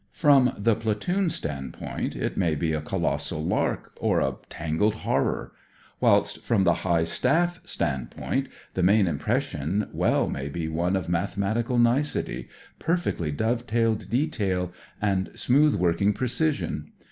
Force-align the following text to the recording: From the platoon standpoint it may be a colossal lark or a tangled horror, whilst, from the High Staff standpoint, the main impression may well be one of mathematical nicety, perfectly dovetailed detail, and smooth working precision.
From 0.13 0.53
the 0.57 0.73
platoon 0.75 1.29
standpoint 1.29 2.15
it 2.15 2.35
may 2.35 2.55
be 2.55 2.73
a 2.73 2.81
colossal 2.81 3.43
lark 3.45 3.91
or 4.01 4.19
a 4.19 4.37
tangled 4.49 4.95
horror, 4.95 5.51
whilst, 5.99 6.41
from 6.41 6.63
the 6.63 6.73
High 6.81 7.03
Staff 7.03 7.59
standpoint, 7.65 8.49
the 8.73 8.81
main 8.81 9.05
impression 9.05 9.81
may 9.81 9.87
well 9.93 10.27
be 10.49 10.67
one 10.67 10.95
of 10.95 11.07
mathematical 11.07 11.77
nicety, 11.77 12.49
perfectly 12.79 13.31
dovetailed 13.31 14.09
detail, 14.09 14.73
and 14.99 15.29
smooth 15.35 15.75
working 15.75 16.13
precision. 16.13 16.93